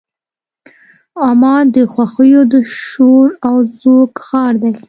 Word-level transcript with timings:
عمان 1.27 1.63
د 1.75 1.77
خوښیو 1.93 2.41
د 2.53 2.55
شور 2.81 3.27
او 3.47 3.55
زوږ 3.79 4.09
ښار 4.27 4.53
دی. 4.61 4.71